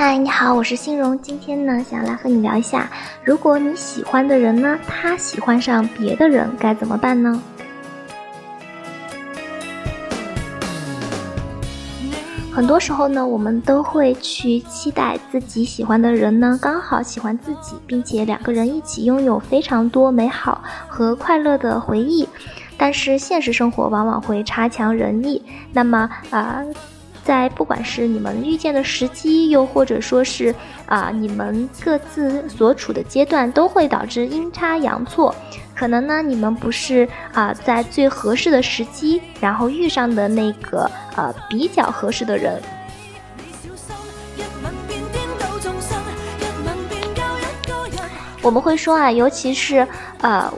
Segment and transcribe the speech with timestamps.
[0.00, 1.18] 嗨，你好，我是欣荣。
[1.18, 2.88] 今天呢，想来和你聊一下，
[3.24, 7.42] 如果你喜欢的人呢，他喜欢上别的人，该怎么办呢？
[12.52, 22.28] 很多时候呢，我们都会去期待自己喜欢的人呢，刚好喜欢自己，并且两个人一起拥有非常多美好和快乐的回忆。
[22.76, 25.42] 但是现实生活往往会差强人意。
[25.72, 26.62] 那么啊。
[27.28, 30.54] 在不管是你们遇见的时机，又或者说是
[30.86, 35.34] 啊，你们各自所处的阶段，都会导致阴差阳错。
[35.74, 42.58] 可能呢，你们不是啊，在最合适的时机，然后遇上的那个呃比较合适的人。
[48.40, 49.86] 我们会说啊，尤其是
[50.22, 50.50] 呃。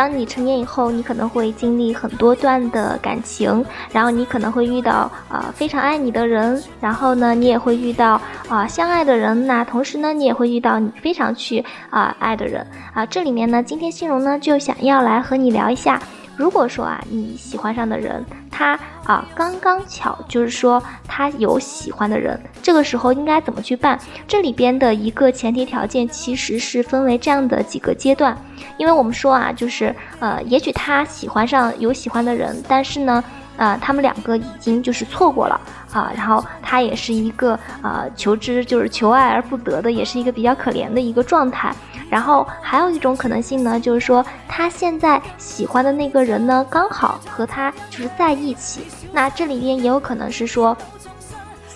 [0.00, 13.04] 当你成年以后，你可能会经历很多段的感情，然后你可能会遇到啊非常爱你的人，然后呢，你也会遇到啊相爱的人，那同时呢，你也会遇到你非常去啊爱的人啊。
[13.04, 16.00] 这里面呢，今天心荣呢就想要来和你聊一下。
[16.40, 18.72] 如果说啊，你喜欢上的人，他
[19.04, 24.00] 啊刚刚巧，就是说他有喜欢的人，这个时候应该怎么去办？
[24.26, 28.34] 这里边的一个前提条件其实是分为这样的几个阶段，
[28.78, 33.22] 因为我们说啊，就是呃，也许他喜欢上有喜欢的人，但是呢。
[33.60, 35.60] 啊，他们两个已经就是错过了
[35.92, 41.70] 啊，然后他也是一个啊求知就是求爱而不得的，也是一个比较可怜的一个状态。
[42.08, 48.86] 然后还有一种可能性呢，就是说他现在喜欢的那个人呢，刚好和他就是在一起。
[49.12, 50.74] 那这里边也有可能是说。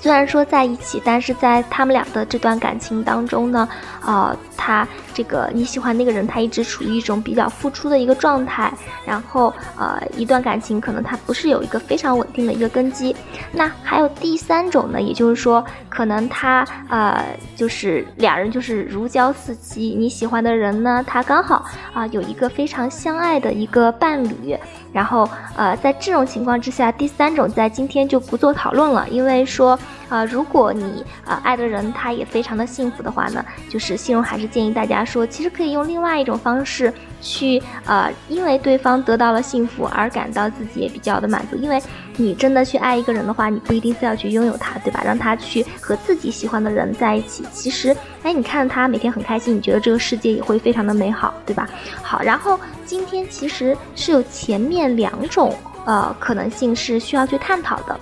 [0.01, 3.67] 虽然说在一起，但是在他们俩的这段感情当中呢，
[4.05, 8.73] 啊，他这个你喜欢那个人，他一直处于一种比较付出的一个状态，
[9.07, 13.15] 然后呃，一段感情可能他不是有一个非常稳定的一个根基。
[13.53, 24.59] 那还有第三种呢，也就是说，可能他呃，就是两人就是如胶似漆，你喜欢的人呢，他刚好啊有一个非常相爱的一个伴侣。
[24.93, 29.77] 然后，呃，在这种情况之下，第三种在今天就不做讨论了，因为说，
[30.15, 36.93] 啊，如果你呃爱的人他也非常的幸福的话呢，就是信荣还是建议大家说，其实可以用另外一种方式。
[37.21, 41.57] 去呃，因为对方得到了幸福而感到自己也比较的满足。
[41.57, 41.83] 因为
[42.19, 45.01] 你真的去爱一个人的话，你不一定非要去拥有他，对吧？
[45.03, 47.43] 让他去和自己喜欢的人在一起。
[47.51, 51.67] 其实，哎，你看他每天很开心，你觉得这个世界也会非常的美好，对吧？
[52.03, 57.99] 好，然后今天其实是有前面两种呃可能性是需要去探讨的。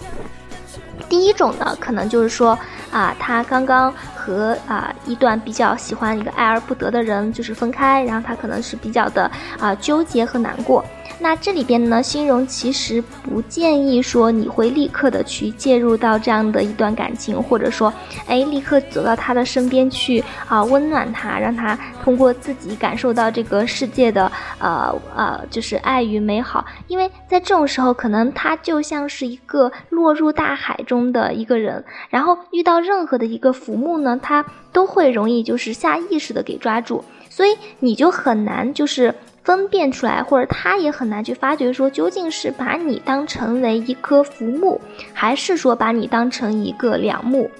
[1.08, 2.58] 第一种呢，可能就是说。
[2.92, 10.84] 啊，他刚刚和啊一段比较喜欢一个爱而不得的人就是分开，然后他可能是比较的啊纠结和难过。
[11.18, 17.92] 那这里边呢，心荣其实不建议说你会立刻的去介入到这样的一段感情，或者说，
[18.26, 26.64] 哎，立刻走到他的身边去啊，温暖他，让他通过自己感受到这个世界的呃呃，就是爱与美好。
[26.88, 39.14] 因为在这种时候，可能他就像是一个落入大海中的一个人，然后遇到任何的一个浮木呢，它都会容易就是下意识的给抓住，所以你就很难就是。
[39.44, 44.80] 分辨出来，或者他也很难去发觉，说究竟是把你当成为一颗浮木，
[45.12, 47.50] 还是说把你当成一个良木。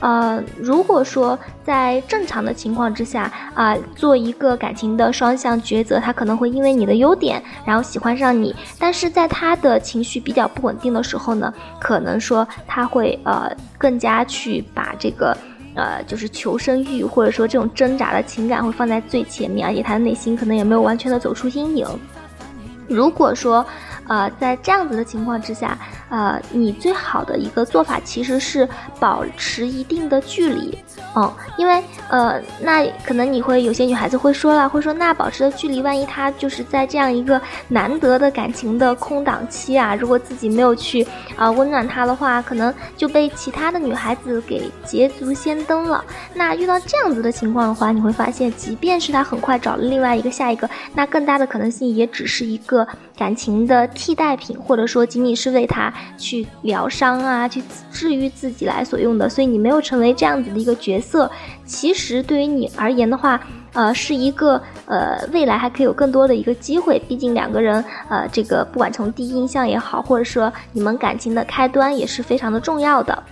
[0.00, 15.36] 呃，如果说在正常的情况之下，啊，做一个感情的双向抉择，他可能会因为你的优点，然后喜欢上你，但是在他的情绪比较不稳定的时候呢，可能说他会呃更加去把这个。
[15.76, 21.86] 呃，就是求生欲，或者说这种挣扎的情感会放在最前面，而且他的内心可能也没有完全的走出阴影。
[22.88, 23.64] 如果说，
[24.10, 25.78] 呃，在这样子的情况之下，
[26.08, 30.76] 呃，你最好的一个做法其实是保持一定的距离。
[31.14, 41.06] 嗯，因为呃，那可能你会有些女孩子会说了，会说那保持的距离，万一他就是在这样一个难得的感情的空档期啊，如果自己没有去
[41.36, 46.04] 啊温暖他的话，可能就被其他的女孩子给捷足先登了。
[46.34, 52.84] 那遇到这样子的情况的话，你会发现，即便是他很快找了另外一个下一个，那更大的可能性也只是一个
[53.16, 57.62] 感情的替代品，或者说仅仅是为他去疗伤啊，去
[57.92, 59.28] 治愈自己来所用的。
[59.28, 60.98] 所以你没有成为这样子的一个角。
[60.98, 61.30] 色
[61.66, 63.38] 其实对于你而言的话，
[63.74, 66.98] 呃，是一个呃未来还可以有更多的一个机会。
[67.06, 73.22] 毕竟两个人，呃，这个不管从第一印象也好，或者说你们感情的开端也是非常的重要的。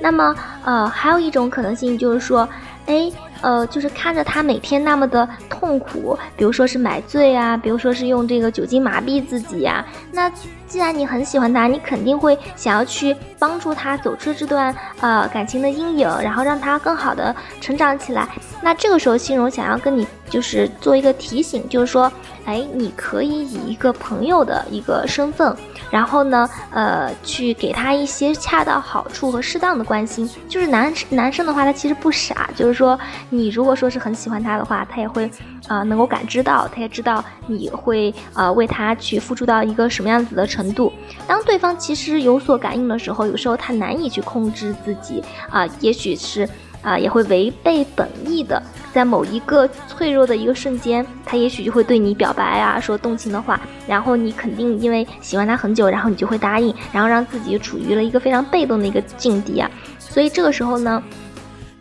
[0.00, 0.34] 那么，
[0.64, 2.48] 呃，还有一种可能性就是说，
[2.86, 3.08] 哎。
[3.42, 10.30] 呃，就是看着他每天那么的痛苦，比如说是买醉啊，比如说是用这个酒精麻痹自己呀，那
[10.72, 18.26] 既然你很喜欢他，你肯定会想要去帮助他走出这段呃感情的阴影，然后让他更好的成长起来。
[18.62, 22.10] 那这个时候，心荣想要跟你就是做一个提醒，就是说，
[22.46, 25.54] 哎，你可以以一个朋友的一个身份，
[25.90, 30.26] 然后呢，呃，去给他一些恰到好处和适当的关心。
[30.48, 32.98] 就是男男生的话，他其实不傻，就是说，
[33.28, 35.30] 你如果说是很喜欢他的话，他也会
[35.68, 40.92] 啊能够感知到，他也知道你会啊为他去付出到一个什么样子的程程度。
[41.26, 46.48] 当对方其实有所感应的时候，有时候他难以去控制自己啊，也许是。
[46.82, 48.60] 啊，也会违背本意的，
[48.92, 59.70] 在某一个脆弱的一个瞬间，他也许就会对你表白啊，说动情的话，然后你肯定因为喜欢他很久，然后你就会答应，然后让自己处于了一个非常被动的一个境地啊。
[60.00, 61.00] 所以这个时候呢，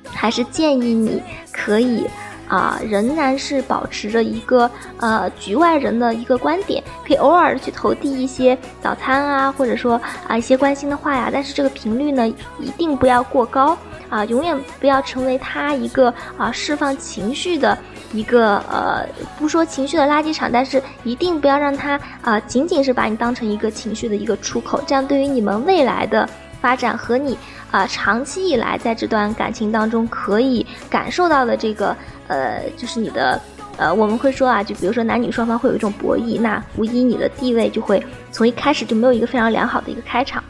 [0.05, 1.19] 还是建议你
[1.51, 2.05] 可以
[2.51, 12.27] 啊，仍然是保持着一个呃局外人的一个观点，可以偶尔去投递一些早餐啊，或者说啊一些关心的话呀，但是这个频率呢，
[12.59, 13.77] 一定不要过高。
[14.09, 17.77] 啊，永远不要成为他一个啊释放情绪的
[18.11, 19.07] 一个呃，
[19.39, 26.27] 不说情绪的垃圾场，但是一定不要让他啊仅仅是把你当成一个情绪的一个出口，这样对于你们未来的
[26.59, 27.37] 发展和你
[27.71, 31.95] 啊长期以来在这段感情当中可以感受到的这个
[32.27, 33.41] 呃，就是你的
[33.77, 40.43] 呃，我们会说啊，就比如说男女双方会有一种博弈，那无疑你的地位就会从一开始就没有一个非常良好的一个开场。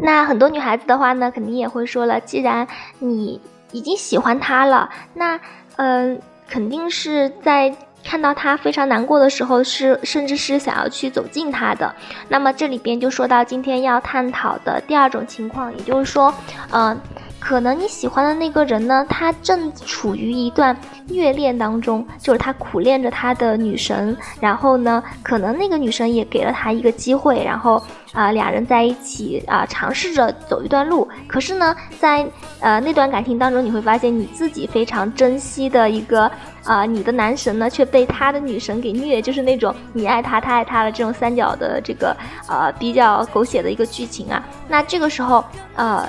[0.00, 2.66] 那很多女孩子的话呢，肯定也会说了，既然
[3.00, 3.40] 你
[3.72, 5.40] 已经喜欢他了，那
[5.76, 11.94] 嗯，肯定是在看到他非常难过的时候，是甚至是想要去走近他的。
[12.28, 16.32] 那么这里边就说到今天要探讨的第二种情况，也就是说，
[16.70, 16.98] 嗯，
[17.40, 20.76] 可能你喜欢的那个人呢，他正处于一段
[21.08, 27.82] 虐恋当中，就是他苦恋着他的女神，然后呢，可能那个女神也给了他一个机会，然后。
[28.14, 31.06] 啊，俩人在一起啊，尝试着走一段路。
[31.28, 32.26] 可是呢，在
[32.58, 36.28] 呃那段感情当中，你会发现你自己非常珍惜的一个
[36.64, 42.16] 啊，你的男神呢却被他的女神给虐，就是那种你爱他，他爱他的这种三角的这个
[42.48, 44.42] 呃比较狗血的一个剧情啊。
[44.66, 45.44] 那这个时候
[45.76, 46.08] 呃，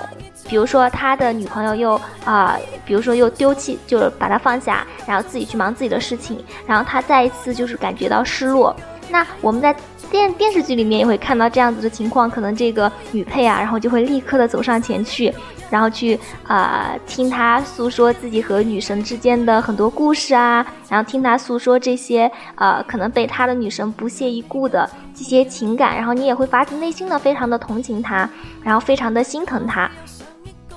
[0.50, 8.76] 比如说他的女朋友又啊，比如说又丢弃，就是把他放下，然后自己去忙自己的事情，然后他再一次就是感觉到失落。
[9.12, 9.76] 那我们在
[10.12, 15.34] 电电视剧里面也会看到这样子的情况，可能这个女配啊，然后就会立刻的走上前去，
[15.70, 28.30] 然后去啊听他诉说自己和女神之间的很多故事啊，然后听他诉说这些呃可能被他的女神不屑一顾的这些情感，然后你也会发自内心的非常的同情他，
[28.64, 29.90] 然后非常的心疼他。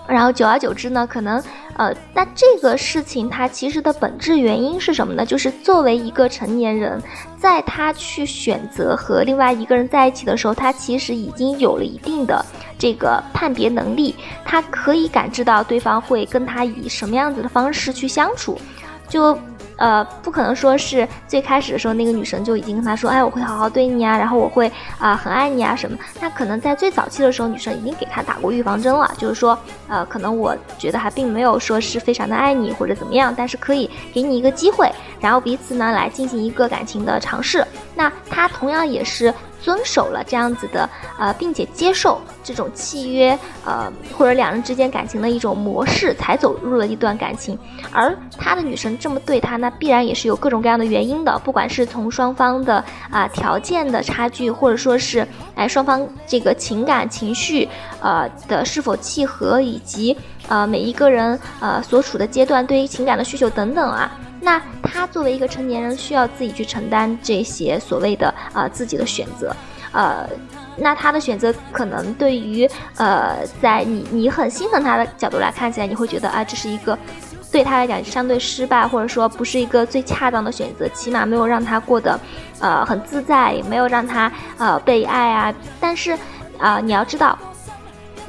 [0.08, 1.42] 然后久而久之呢，可能，
[1.76, 5.24] 呃，那这个事情它其实的本质原因是什么呢？
[5.24, 7.00] 就是作为一个成年人，
[7.38, 12.44] 在他去选择和另外一个人在一起的时候，他其实已经有了一定的
[12.78, 14.14] 这个判别能力，
[14.44, 18.58] 他可以感知到对方会跟他以什么样子的方式去相处，
[19.08, 19.38] 就。
[19.76, 25.96] 呃，不可能说是最开始的时候那个女生就已经跟他说，哎，我会好好对你啊，然后我会啊很爱你啊什么。
[26.20, 29.58] 那可能在最早期的时候，女生已经给他打过预防针了，就是说，
[29.88, 34.90] 呃，可能我觉得还并没有说是非常的爱你或者怎么样，但是可以给你一个机会，
[35.20, 37.66] 然后彼此呢来进行一个感情的尝试。
[37.94, 39.32] 那他同样也是。
[39.62, 40.88] 遵守了这样子的，
[41.18, 47.56] 呃，并且接受这种契约，呃，或者两人之间感情的一种模式，才走入了一段感情。
[47.92, 57.68] 而他的女神这么对他，那必然也是有各种各样的原因的，不管是从双方的啊条件的差距，或者说是哎双方这个情感情绪
[58.00, 60.16] 呃的是否契合，以及
[60.48, 64.10] 呃每一个人呃所处的阶段对于情感的需求等等啊。
[64.40, 69.54] 那他作为一个成年人，需要自己去承担这些所谓的啊自己的选择，
[69.92, 70.28] 呃，
[70.76, 76.98] 那他的选择可能对于呃在你你很心疼他的角度来看起来，你会觉得啊这是一个
[77.52, 82.18] 对他来讲相对失败，或者说不是一个最恰当的选择，起码没有让他过得
[82.58, 85.54] 呃很自在，也没有让他呃被爱啊。
[85.78, 86.18] 但是
[86.58, 87.38] 啊你要知道，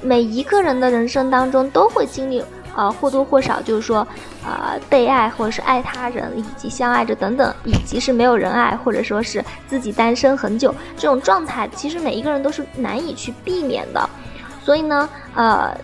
[0.03, 2.43] 每一个人的人生当中都会经历。
[2.75, 3.97] 呃，或多或少就是说，
[4.43, 14.09] 呃，被爱或者是爱他人，以及相爱着等等，以及是没有人爱，或者说是自己单身很久这种状态，其实每一个人都是难以去避免的。
[14.63, 15.77] 所以呢，呃，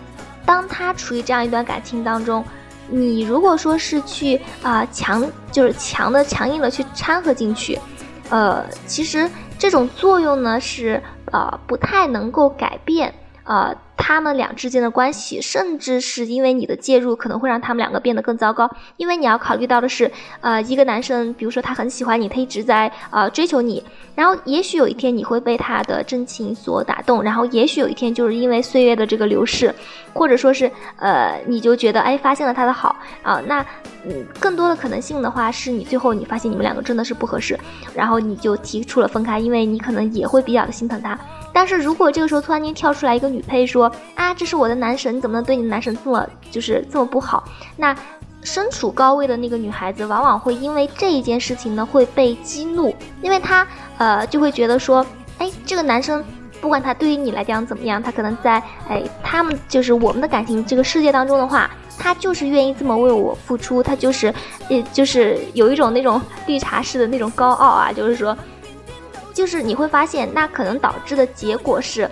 [0.44, 2.44] 当他处于这样一段感情当中，
[2.88, 7.78] 你如果说是去啊强，就是强的强硬的去掺和进去，
[8.30, 13.14] 呃，其实这种作用呢是呃不太能够改变。
[13.44, 18.68] 呃，他们俩之间的关系，甚至是因为你的介入，可能会让他们两个变得更糟糕。
[18.96, 29.72] 因为你要考虑到的是，呃，一个男生，比如说他很喜欢你，他一直在呃追求你，然后也许有一天你会被他的真情所打动，然后也许有一天就是因为岁月的这个流逝，
[30.14, 33.64] 或者说是呃，你就觉得哎发现了他的好啊，那
[34.06, 37.58] 嗯，更多的可能性的话，是你最后你发现你们两个真的是不合适，
[37.94, 41.18] 然后你就提出了分开，因为你可能也会比较的心疼他。
[41.52, 47.44] 但是如果这个时候突然间跳出来一个女配说啊，这是我的男神，你怎么能对你的男神这么就是这么不好？
[47.76, 47.94] 那
[48.42, 53.66] 身处高位的那个女孩子往往会因为这一件事情呢会被激怒，因为她
[53.98, 55.04] 呃就会觉得说，
[55.38, 56.24] 哎，这个男生
[56.60, 64.34] 不管他对于你来讲怎么样，他可能在哎他们就是我们的感情这个世界当中的话，他就是愿意这么为我付出，他就是
[64.70, 68.36] 呃就是有一种那种绿茶式的那种高傲啊，就是说。
[69.32, 72.10] 就是你会发现，那可能导致的结果是，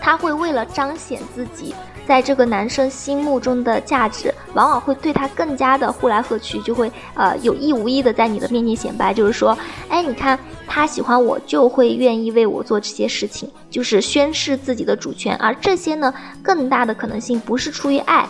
[0.00, 1.74] 他会为了彰显自己
[2.08, 9.56] 在这个男生心目中的价值，往往会对他更加的呼来喝去，就会呃有意无意的在你的面前显摆，就是说，
[9.88, 15.36] 哎，你看他喜欢我，就会愿意为我做这些事情，就是宣示自己的主权。
[15.36, 18.26] 而这些呢，更大的可能性不是出于爱，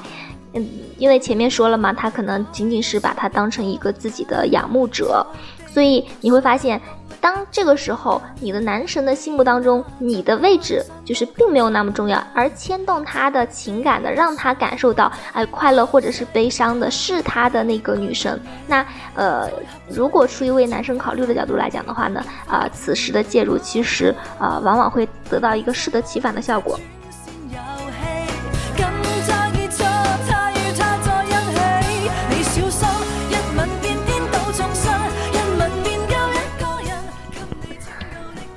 [0.55, 0.69] 嗯，
[0.99, 5.27] 因为前面说了嘛，他可能仅仅是把他当成一个自己的仰慕者，
[5.67, 6.81] 所以你会发现。
[7.21, 18.41] 当这个时候，你的男神的心目当中，你的位置就是并没有那么重要，而牵动他的情感的，让他感受到哎快乐或者是悲伤的，是他的那个女神。
[18.67, 19.49] 那呃，
[19.89, 26.77] 如果出于为男生考虑的角度来讲的话呢，啊，此时的介入其实啊，往往会得到一个适得其反的效果。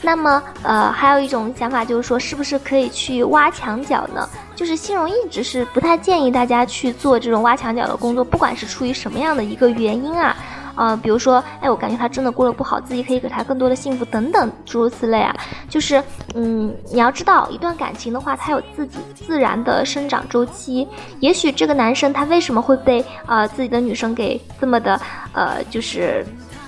[0.06, 4.30] 那么，呃，还有一种想法就是说，是不是可以去挖墙脚呢？
[4.56, 10.38] 就是心荣一直是不太建议大家去做这种挖墙脚的工作，不管是出于什么样的一个原因啊，
[10.76, 15.36] 呃，比如说，哎，我感觉他真的过得不好，自己可以给他更多的幸福等等，诸如此类啊。
[15.68, 16.02] 就是，
[16.36, 20.88] 嗯，你要知道，一段感情的话，它有自己自然的生长周期。
[21.20, 25.02] 也许这个男生他为什么会被呃自己的女生给这么的，
[25.34, 26.24] 呃，就是，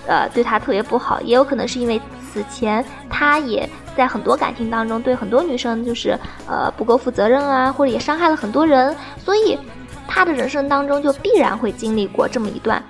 [0.08, 2.02] 呃，对他特别不好，也有可能是因为。
[2.38, 6.18] 此前，他也在很多感情当中对很多女生就是
[6.48, 9.58] 呃不够负责任啊，或者也伤害了很多人，所以
[10.08, 12.82] 他的人生当中就必然会经历过这么一段。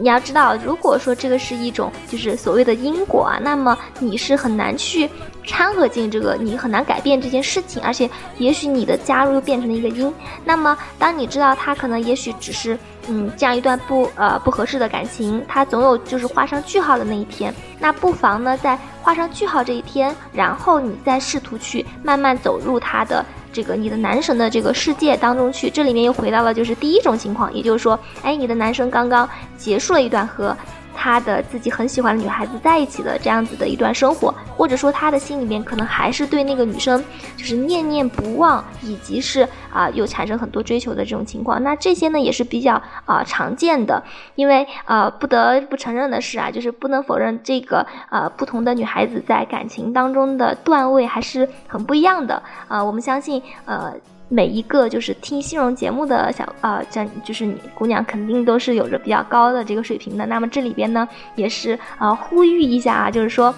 [0.00, 5.08] 你要知道，如果说这个是一种就是所谓的因果啊，那么你是很难去
[5.44, 10.12] 掺和进这个，你很难改变这件事情，而且也许你的加入又变成了一个因。
[10.44, 12.78] 那么当你知道他可能也许只是。
[13.06, 17.54] 嗯，这样一段不呃不合适的感情，它总有就是画上句号的那一天。
[17.78, 23.22] 那不妨呢，在画上句号这一天，然后你再试图去慢慢走入他的
[23.54, 25.70] 这个你的男神的这个世界当中去。
[25.70, 30.54] 这里面又回到了就是第一种情况，也就是说，哎，你的男神刚刚结束了一段和。
[30.94, 37.02] 他的自己很喜欢的女孩子在一起的这样子的一段生活，或者说他的心里面可能还是对那个女生
[37.36, 41.62] 就是念念不忘，以及是啊有产生很多追求的这种情况。
[41.62, 44.02] 那这些呢也是比较啊常见的，
[44.34, 52.82] 因为呃不得不承认的是啊，就是不能否认这个呃不同的女孩子在感情当中的段位还是很不一样的啊。
[52.82, 53.92] 我们相信呃。
[54.28, 60.26] 每一个就是听新荣节目的小啊，这就是你姑娘肯定都是有着比较高的这个水平的。
[60.26, 63.54] 那么这里边呢，也是呃呼吁一下啊，就是说。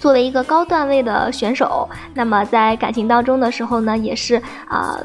[0.00, 4.96] 作为一个高段位的选手，那么在感情当中的时候呢，也是啊，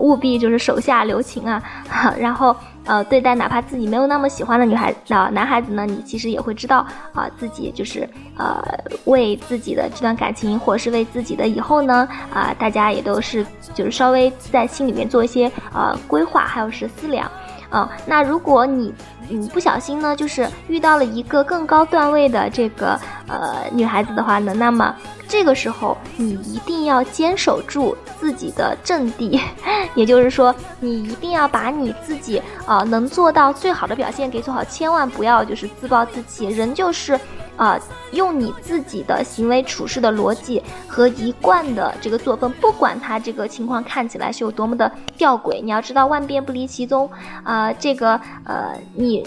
[0.00, 1.62] 务必就是手下留情啊，
[2.18, 8.62] 然后呃，对待哪怕自己没有那么喜欢的女孩啊男孩子呢，你其实也会知道啊，自己就是呃，
[9.04, 17.30] 为自己的这段感情，或是为自己的以后呢啊，大家也都是就是稍微在心里面做一些呃规划，还有是思量。
[17.74, 18.94] 啊，那如果你
[19.28, 24.94] 你不小心呢，就是遇到了一个更高段位的这个呃女孩子的话呢，那么
[25.26, 29.40] 这个时候你一定要坚守住自己的阵地，
[29.96, 37.18] 也就是说，你一定要把你自己啊能做到最好的表现给做好，千万不要就是自暴自弃，人就是。
[37.56, 37.78] 啊，
[38.12, 47.08] 用你自己的行为处事的逻辑和一贯的这个作风，不管他这个情况看起来是有多么的吊诡，你要知道万变不离其宗。
[47.42, 49.26] 啊，这个呃，你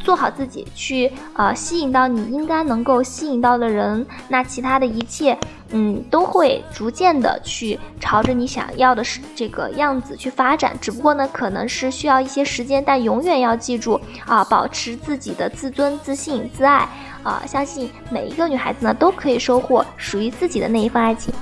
[0.00, 5.38] 做好自己，去呃吸引到你应该能够吸引到的人，那其他的一切。
[5.76, 10.76] 嗯都会逐渐的去朝着你想要的是这个样子去发展。
[10.80, 16.88] 只不过呢可能是需要一些时间但永远要记住啊保持自己的自尊自信自爱
[17.24, 21.34] 啊相信每一个女孩子呢都可以收获属于自己的那一份爱情。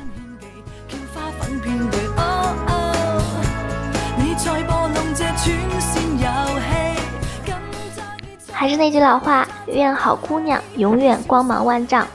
[8.50, 12.06] 还是那句老话愿好姑娘永远光芒万丈。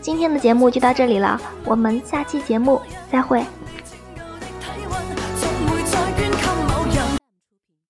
[0.00, 3.44] 今天的节目就到这里了，我们下期节目再会。